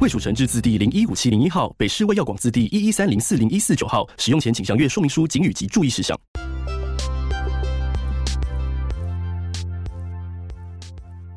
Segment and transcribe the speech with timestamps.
[0.00, 4.08] 卫蜀成字字第零一五七零一号，北市卫药广字第一一三零四零一四九号。
[4.16, 6.16] 使用前请详阅说明书、警语及注意事项。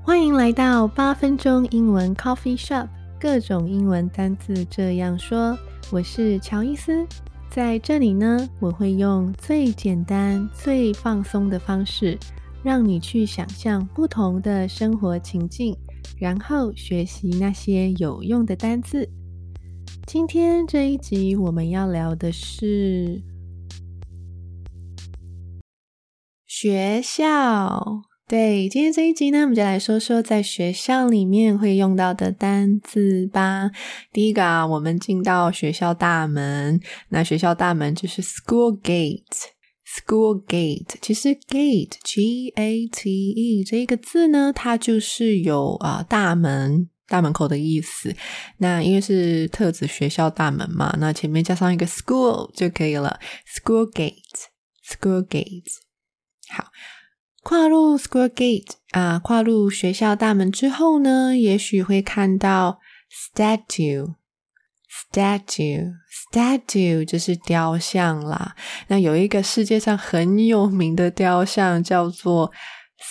[0.03, 2.87] 欢迎来到八分钟英文 Coffee Shop，
[3.19, 5.57] 各种英文单字这样说。
[5.89, 7.03] 我是乔伊斯，
[7.49, 12.15] 在这里呢，我会用最简单、最放松的方式，
[12.61, 15.75] 让你去想象不同的生活情境，
[16.19, 19.09] 然后学习那些有用的单字。
[20.05, 23.21] 今天这一集我们要聊的是
[26.45, 28.03] 学校。
[28.27, 33.71] 对，今天这一集呢，我们就来说说在学校里面会用到的单字吧。
[34.13, 39.49] 第一个啊，我们进到学校大门，那学校大门就是 school gate
[39.93, 40.95] School gate。
[41.01, 48.15] 其实 gate，g a t e 这个字呢，它就是有啊大门、大门口的意思。
[48.59, 55.71] 那因为是特指学校大门嘛，那前面加上一个 school 就可以了，school gate，school gate。
[56.49, 56.67] 好。
[57.43, 62.79] 跨入 school gate 啊，跨入学校大门之后呢，也许会看到
[63.35, 64.13] statue
[65.09, 65.93] statue
[66.31, 68.55] statue 就是雕像啦。
[68.87, 72.51] 那有一个世界上很有名的雕像叫做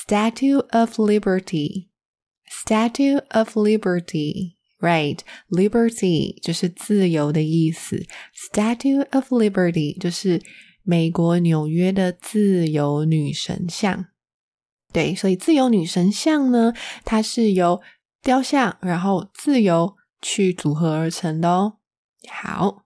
[0.06, 8.06] Statue of Liberty，Statue of Liberty，right？Liberty 就是自由的意思
[8.52, 10.40] ，Statue of Liberty 就是
[10.84, 14.06] 美国纽约的自由女神像。
[14.92, 16.72] 对，所以自由女神像呢，
[17.04, 17.82] 它是由
[18.22, 21.78] 雕像然后自由去组合而成的哦。
[22.28, 22.84] 好，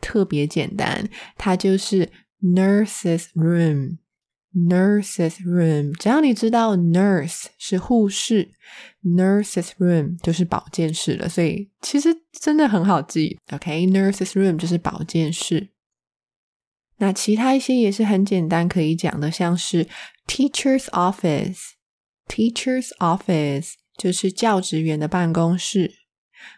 [0.00, 2.08] 特别简单，它就是
[2.42, 3.98] nurses room。
[4.54, 8.50] Nurses room，只要你知道 nurse 是护士
[9.04, 13.38] ，nurses room 就是保健室了，所以其实真的很好记。
[13.52, 15.68] OK，nurses room 就是保健室。
[16.96, 19.86] 那其他一些也是很简单可以讲的，像是
[20.27, 25.95] teacher's office，teacher's office 就是教职员的办公室。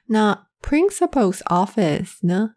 [0.08, 2.56] 那 principal's office 呢？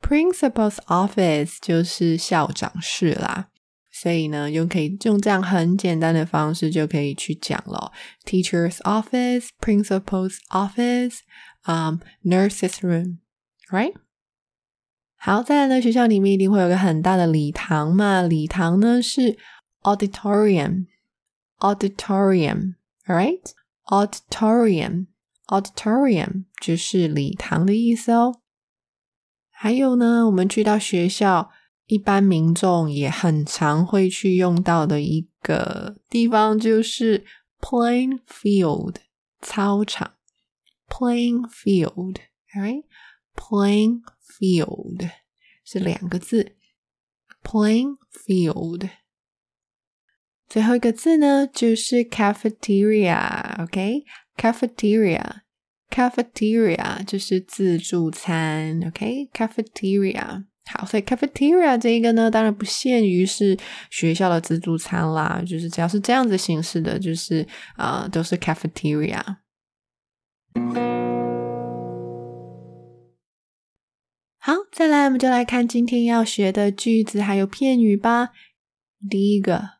[0.00, 3.48] principal's office 就是校长室啦。
[3.90, 7.92] 所以呢，用可以用这样很简单的方式就可以去讲了。
[8.24, 11.18] Teacher's office, principal's office,
[11.64, 13.18] um, nurse's room,
[13.70, 13.94] right?
[15.16, 18.22] 好，再来呢，学校里面一定会有个很大的礼堂嘛。
[18.22, 19.38] 礼堂呢是
[19.82, 20.86] auditorium,
[21.58, 23.52] auditorium, right?
[23.86, 25.06] Auditorium,
[25.46, 28.40] auditorium 就是礼堂的意思哦。
[29.50, 31.50] 还有呢，我们去到学校。
[31.86, 37.26] 一般民众也很常会去用到的一个地方就是
[37.60, 38.94] playing field
[39.42, 40.14] 操场
[40.88, 45.10] playing field，right？playing field
[45.62, 46.56] 是两个字，
[47.42, 48.88] playing field。
[50.49, 53.55] 最后一个字呢就是 cafeteria
[54.35, 55.21] okcafeteria
[55.91, 63.55] cafeteria 就是自助餐 okcafeteria 好所以 cafeteria 这一个呢当然不限于是
[63.91, 67.45] 学校的自助餐啦就是只要是这样子形式的就是
[67.75, 69.21] 啊都是 cafeteria
[74.39, 78.29] 好再来我们就来看今天要学的句子还有片语吧。
[79.09, 79.78] 第一个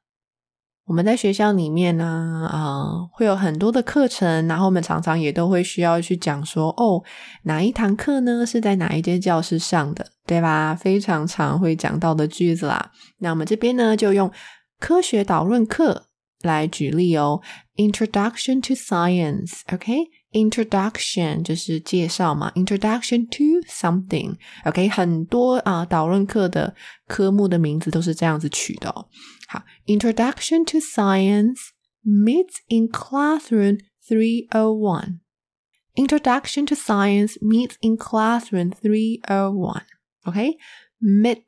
[0.89, 7.03] 我们在学校里面呢，啊，会有很多的课程，然后我们常常也都会需要去讲说，哦，
[7.43, 10.73] 哪一堂课呢是在哪一间教室上的，对吧？
[10.73, 12.91] 非常常会讲到的句子啦。
[13.19, 14.31] 那我们这边呢，就用
[14.79, 16.07] 科学导论课
[16.41, 17.39] 来举例哦。
[17.75, 19.95] Introduction to Science，OK。
[20.32, 26.74] Introduction 就是介绍嘛，Introduction to something，OK，很多啊导论课的
[27.06, 29.08] 科目的名字都是这样子取的哦。
[29.48, 31.58] 好，Introduction to Science
[32.04, 33.78] meets in classroom
[34.08, 41.44] three o one。Introduction to Science meets in classroom three o one，OK，meets。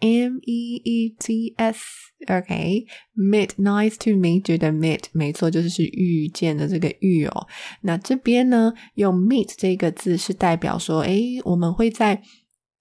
[0.00, 7.48] M E E T S，OK，meet，nice to meet，觉得 meet 没错，就是是遇见的这个遇哦。
[7.80, 12.22] 那这边呢，用 meet 这个字是代表说，诶，我们会在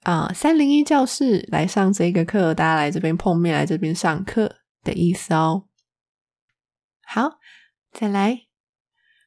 [0.04, 5.70] 啊三零一教室来上这个课，大家来这边碰面，来这边上课的意思哦。
[7.08, 7.40] 好，
[7.94, 8.42] 再来，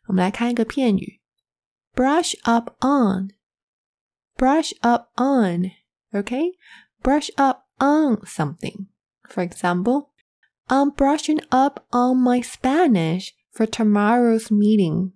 [0.08, 1.22] 我们来看一个片语
[1.94, 7.67] ，brush up on，brush up on，OK，brush up。
[7.79, 8.87] on something.
[9.27, 10.09] For example,
[10.67, 15.11] I'm brushing up on my Spanish for tomorrow's meeting.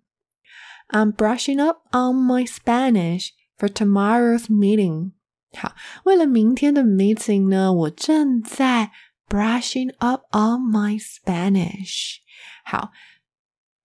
[0.90, 5.12] I'm brushing up on my Spanish for tomorrow's meeting.
[5.54, 8.92] 好，为了明天的 meeting 呢，我正在
[9.28, 12.18] brushing up on my Spanish。
[12.64, 12.92] 好，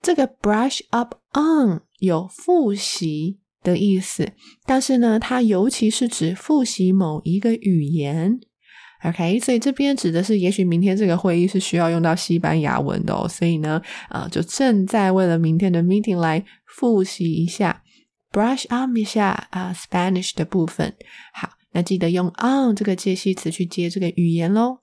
[0.00, 4.32] 这个 brush up on 有复习的意思，
[4.66, 8.40] 但是呢，它尤其是指复习某一个语言。
[9.03, 17.83] OK，所以这边指的是，也许明天这个会议是需要用到西班牙文的哦，所以呢，呃，就正在为了明天的 meeting 来复习一下
[18.31, 20.95] ，brush up 一下啊 Spanish 的部分。
[21.33, 24.79] 好，那记得用 on 这个介系词去接这个语言喽。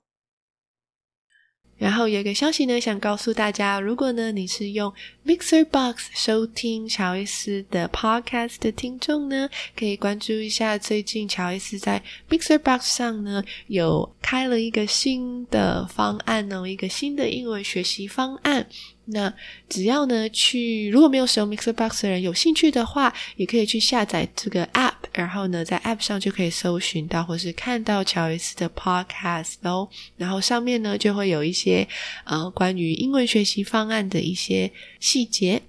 [1.77, 4.93] 然后有一个消息呢，想告诉大家，如果呢你是用
[5.25, 18.67] Mixer Box 收听乔伊斯的 Podcast 的听众呢，可以关注一下最近乔伊斯在 Mixer Box 上呢有开了一个新的方案哦，一个新的英文学习方案。
[19.07, 19.31] 那
[19.69, 29.89] 只要呢去，如果没有使用 Mixer Box 的人有兴趣的话，也可以去下载这个 App，然后呢在 App 上就可以搜寻到或是看到乔伊斯的 Podcast 哦。
[30.17, 31.87] 然后上面呢就会有一些
[32.25, 35.61] 呃关于英文学习方案的一些细节。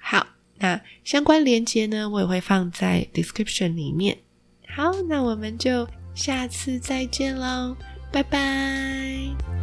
[0.00, 0.26] 好，
[0.58, 4.18] 那相关链接呢我也会放在 Description 里面。
[4.68, 7.76] 好，那我们就下次再见喽，
[8.10, 9.61] 拜拜。